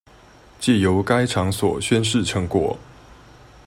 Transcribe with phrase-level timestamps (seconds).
[0.59, 2.75] 藉由該場所宣示成果